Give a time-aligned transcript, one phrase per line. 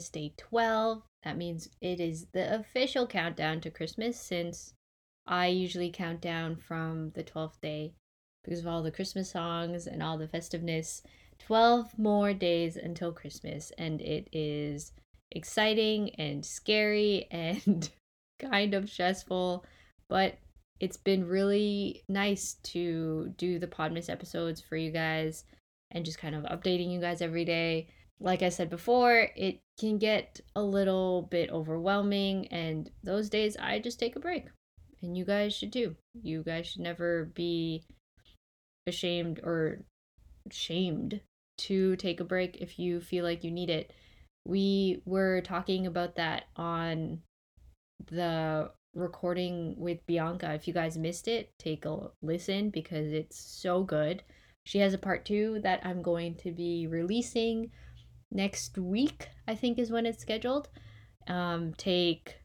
[0.00, 1.02] Christmas Day 12.
[1.24, 4.72] That means it is the official countdown to Christmas since
[5.26, 7.92] I usually count down from the 12th day
[8.42, 11.02] because of all the Christmas songs and all the festiveness.
[11.38, 14.92] 12 more days until Christmas, and it is
[15.32, 17.90] exciting and scary and
[18.38, 19.66] kind of stressful,
[20.08, 20.38] but
[20.80, 25.44] it's been really nice to do the Podmas episodes for you guys
[25.90, 27.88] and just kind of updating you guys every day.
[28.20, 33.78] Like I said before, it can get a little bit overwhelming, and those days I
[33.78, 34.46] just take a break.
[35.02, 35.96] And you guys should too.
[36.22, 37.82] You guys should never be
[38.86, 39.84] ashamed or
[40.50, 41.20] shamed
[41.58, 43.92] to take a break if you feel like you need it.
[44.46, 47.20] We were talking about that on
[48.10, 50.52] the recording with Bianca.
[50.52, 54.22] If you guys missed it, take a listen because it's so good.
[54.64, 57.70] She has a part two that I'm going to be releasing
[58.30, 60.68] next week, I think is when it's scheduled.
[61.28, 62.36] Um, take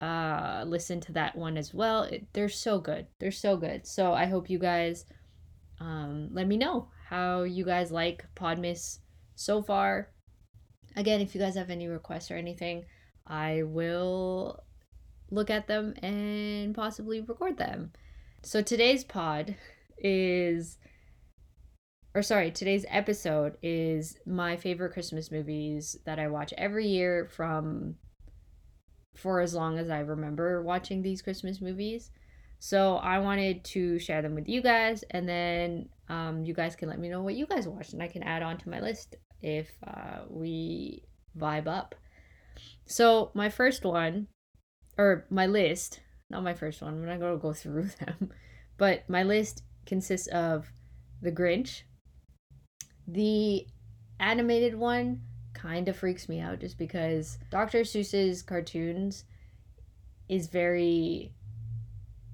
[0.00, 2.04] uh listen to that one as well.
[2.04, 3.06] It, they're so good.
[3.18, 3.86] They're so good.
[3.86, 5.04] So I hope you guys
[5.78, 8.98] um let me know how you guys like Podmas
[9.34, 10.10] so far.
[10.96, 12.84] Again, if you guys have any requests or anything,
[13.26, 14.64] I will
[15.30, 17.92] look at them and possibly record them.
[18.42, 19.54] So today's pod
[19.98, 20.78] is
[22.14, 27.94] or sorry, today's episode is my favorite Christmas movies that I watch every year from
[29.16, 32.10] for as long as I remember watching these Christmas movies.
[32.58, 36.88] So I wanted to share them with you guys, and then um, you guys can
[36.88, 39.16] let me know what you guys watched, and I can add on to my list
[39.40, 41.04] if uh, we
[41.38, 41.94] vibe up.
[42.86, 44.26] So my first one
[44.98, 48.32] or my list, not my first one, I'm not to go through them,
[48.76, 50.72] but my list consists of
[51.22, 51.82] The Grinch.
[53.12, 53.66] The
[54.20, 55.22] animated one
[55.52, 57.80] kind of freaks me out just because Dr.
[57.80, 59.24] Seuss's cartoons
[60.28, 61.32] is very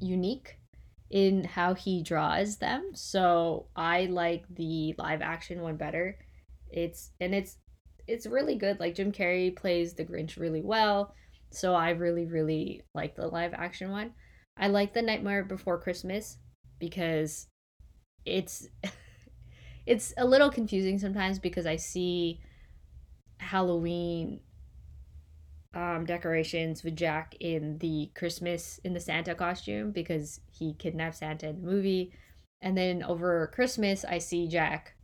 [0.00, 0.58] unique
[1.10, 2.90] in how he draws them.
[2.94, 6.18] So I like the live action one better.
[6.70, 7.56] It's and it's
[8.06, 8.78] it's really good.
[8.78, 11.14] Like Jim Carrey plays the Grinch really well.
[11.50, 14.12] So I really, really like the live action one.
[14.58, 16.38] I like the Nightmare Before Christmas
[16.78, 17.46] because
[18.24, 18.68] it's
[19.86, 22.40] it's a little confusing sometimes because I see
[23.38, 24.40] Halloween
[25.74, 31.48] um, decorations with Jack in the Christmas in the Santa costume because he kidnapped Santa
[31.48, 32.12] in the movie.
[32.62, 34.94] And then over Christmas, I see Jack.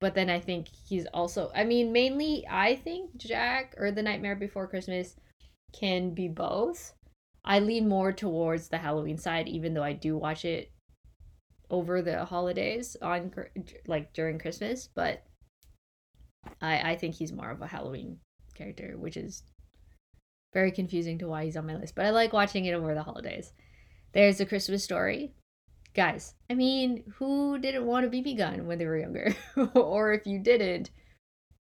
[0.00, 4.34] But then I think he's also, I mean, mainly I think Jack or The Nightmare
[4.34, 5.14] Before Christmas
[5.72, 6.92] can be both.
[7.44, 10.71] I lean more towards the Halloween side, even though I do watch it
[11.72, 13.32] over the holidays on
[13.86, 15.24] like during Christmas, but
[16.60, 18.18] I I think he's more of a Halloween
[18.54, 19.42] character, which is
[20.52, 21.94] very confusing to why he's on my list.
[21.94, 23.52] But I like watching it over the holidays.
[24.12, 25.32] There's a Christmas story.
[25.94, 29.34] Guys, I mean, who didn't want a BB gun when they were younger?
[29.74, 30.90] or if you didn't,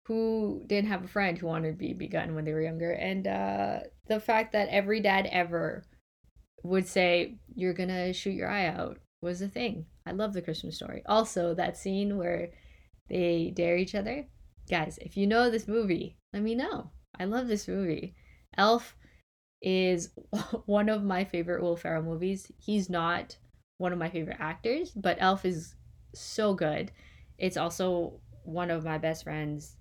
[0.06, 2.92] who didn't have a friend who wanted a BB gun when they were younger?
[2.92, 5.84] And uh, the fact that every dad ever
[6.64, 9.86] would say, You're gonna shoot your eye out was a thing.
[10.06, 11.04] I love the Christmas story.
[11.06, 12.50] Also, that scene where
[13.10, 14.26] they dare each other.
[14.70, 16.92] Guys, if you know this movie, let me know.
[17.20, 18.16] I love this movie.
[18.58, 18.96] Elf
[19.62, 20.10] is
[20.66, 22.52] one of my favorite Will Ferrell movies.
[22.58, 23.38] He's not
[23.78, 25.76] one of my favorite actors, but Elf is
[26.14, 26.92] so good.
[27.38, 29.76] It's also one of my best friends'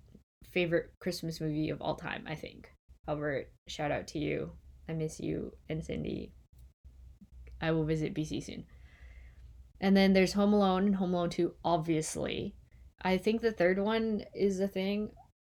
[0.51, 2.69] favorite Christmas movie of all time, I think.
[3.07, 4.51] Albert, shout out to you.
[4.87, 6.33] I miss you and Cindy.
[7.61, 8.65] I will visit BC soon.
[9.81, 12.55] And then there's Home Alone and Home Alone 2, obviously.
[13.01, 15.09] I think the third one is a thing.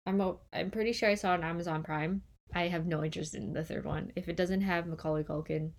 [0.06, 2.22] I'm a, I'm pretty sure I saw it on Amazon Prime.
[2.54, 4.12] I have no interest in the third one.
[4.16, 5.72] If it doesn't have Macaulay Culkin,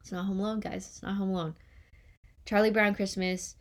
[0.00, 0.86] it's not Home Alone, guys.
[0.86, 1.54] It's not Home Alone.
[2.46, 3.56] Charlie Brown Christmas.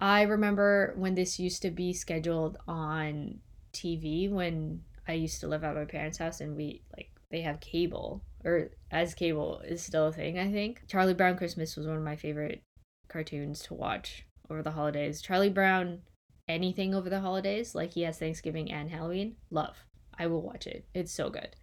[0.00, 3.40] I remember when this used to be scheduled on
[3.72, 7.60] TV when I used to live at my parents' house and we like they have
[7.60, 10.82] cable or as cable is still a thing, I think.
[10.86, 12.62] Charlie Brown Christmas was one of my favorite
[13.08, 15.20] cartoons to watch over the holidays.
[15.20, 16.00] Charlie Brown
[16.48, 19.76] anything over the holidays, like he has Thanksgiving and Halloween, love.
[20.18, 20.86] I will watch it.
[20.94, 21.56] It's so good.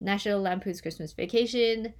[0.00, 1.94] National Lampoon's Christmas Vacation.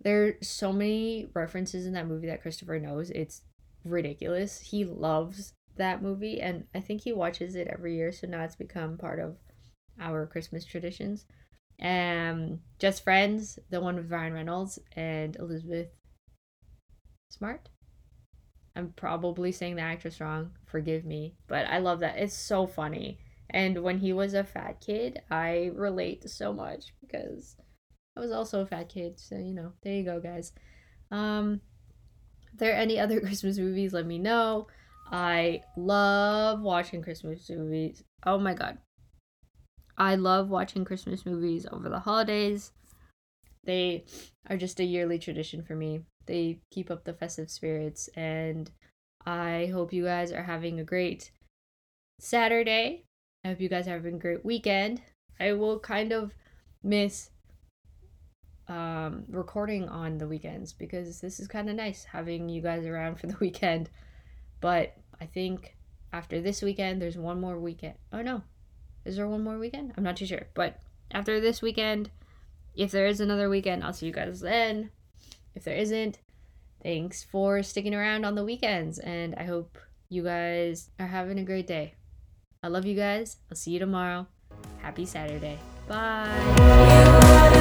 [0.00, 3.10] There are so many references in that movie that Christopher knows.
[3.10, 3.42] It's
[3.84, 4.60] ridiculous.
[4.60, 8.56] He loves that movie and I think he watches it every year, so now it's
[8.56, 9.36] become part of
[10.00, 11.24] our Christmas traditions.
[11.80, 15.88] Um Just Friends, the one with Ryan Reynolds and Elizabeth
[17.30, 17.68] Smart.
[18.76, 20.52] I'm probably saying the actress wrong.
[20.66, 22.18] Forgive me, but I love that.
[22.18, 23.18] It's so funny
[23.50, 27.56] And when he was a fat kid, I relate so much because
[28.16, 29.20] I was also a fat kid.
[29.20, 30.52] So, you know, there you go, guys.
[31.10, 31.60] Um,
[32.52, 34.68] if there are any other Christmas movies, let me know.
[35.10, 38.02] I love watching Christmas movies.
[38.24, 38.78] Oh my god.
[39.98, 42.72] I love watching Christmas movies over the holidays.
[43.64, 44.04] They
[44.48, 46.02] are just a yearly tradition for me.
[46.26, 48.70] They keep up the festive spirits, and
[49.26, 51.30] I hope you guys are having a great
[52.18, 53.04] Saturday.
[53.44, 55.02] I hope you guys are having a great weekend.
[55.40, 56.34] I will kind of
[56.82, 57.30] miss
[58.68, 63.16] um, recording on the weekends because this is kind of nice having you guys around
[63.16, 63.90] for the weekend.
[64.60, 65.76] But I think
[66.12, 67.94] after this weekend, there's one more weekend.
[68.12, 68.42] Oh no,
[69.04, 69.92] is there one more weekend?
[69.96, 70.46] I'm not too sure.
[70.54, 70.80] But
[71.10, 72.10] after this weekend,
[72.74, 74.90] if there is another weekend, I'll see you guys then.
[75.54, 76.18] If there isn't,
[76.82, 78.98] thanks for sticking around on the weekends.
[78.98, 79.78] And I hope
[80.08, 81.94] you guys are having a great day.
[82.62, 83.38] I love you guys.
[83.50, 84.26] I'll see you tomorrow.
[84.78, 85.58] Happy Saturday.
[85.88, 87.58] Bye.